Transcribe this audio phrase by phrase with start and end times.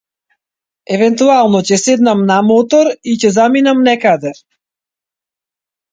[0.95, 4.37] Евентуално ќе седнам на мотор и ќе заминем некаде.